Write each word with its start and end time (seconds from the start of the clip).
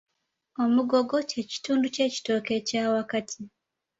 Omugogo, 0.63 1.15
kye 1.29 1.41
kitundu 1.51 1.85
ky'ekitooke 1.95 2.51
ekya 2.59 2.83
wakati. 2.95 3.41